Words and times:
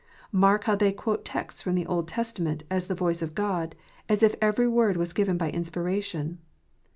Mark 0.31 0.63
how 0.63 0.75
they 0.75 0.91
quote 0.91 1.23
texts 1.23 1.61
from 1.61 1.75
the 1.75 1.85
Old 1.85 2.07
Testament, 2.07 2.63
as 2.71 2.87
the 2.87 2.95
voice 2.95 3.21
of 3.21 3.35
God, 3.35 3.75
as 4.09 4.23
if 4.23 4.33
every 4.41 4.67
word 4.67 4.97
was 4.97 5.13
given 5.13 5.37
by 5.37 5.51
inspiration. 5.51 6.39